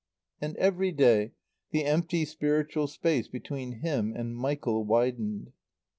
And 0.41 0.57
every 0.57 0.91
day 0.91 1.33
the 1.69 1.85
empty 1.85 2.25
spiritual 2.25 2.87
space 2.87 3.27
between 3.27 3.81
him 3.81 4.15
and 4.15 4.35
Michael 4.35 4.83
widened. 4.83 5.53